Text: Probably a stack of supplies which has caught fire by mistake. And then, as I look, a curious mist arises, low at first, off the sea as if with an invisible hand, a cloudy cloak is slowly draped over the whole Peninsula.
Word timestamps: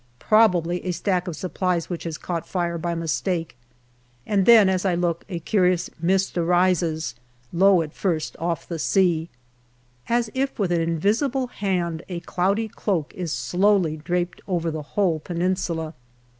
Probably 0.17 0.83
a 0.83 0.93
stack 0.93 1.27
of 1.27 1.35
supplies 1.35 1.87
which 1.87 2.05
has 2.05 2.17
caught 2.17 2.47
fire 2.47 2.79
by 2.79 2.95
mistake. 2.95 3.55
And 4.25 4.47
then, 4.47 4.67
as 4.67 4.83
I 4.83 4.95
look, 4.95 5.23
a 5.29 5.37
curious 5.37 5.91
mist 6.01 6.35
arises, 6.39 7.13
low 7.53 7.83
at 7.83 7.93
first, 7.93 8.35
off 8.39 8.67
the 8.67 8.79
sea 8.79 9.29
as 10.09 10.31
if 10.33 10.57
with 10.57 10.71
an 10.71 10.81
invisible 10.81 11.45
hand, 11.45 12.01
a 12.09 12.19
cloudy 12.21 12.67
cloak 12.67 13.13
is 13.13 13.31
slowly 13.31 13.95
draped 13.95 14.41
over 14.47 14.71
the 14.71 14.81
whole 14.81 15.19
Peninsula. 15.19 15.93